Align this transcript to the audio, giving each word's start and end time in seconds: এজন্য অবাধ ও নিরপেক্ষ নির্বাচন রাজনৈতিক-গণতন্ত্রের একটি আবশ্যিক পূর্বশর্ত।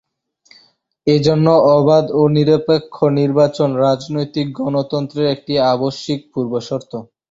এজন্য 1.07 1.47
অবাধ 1.75 2.05
ও 2.13 2.31
নিরপেক্ষ 2.35 2.95
নির্বাচন 3.19 3.69
রাজনৈতিক-গণতন্ত্রের 3.83 5.27
একটি 5.35 5.53
আবশ্যিক 5.73 6.19
পূর্বশর্ত। 6.33 6.91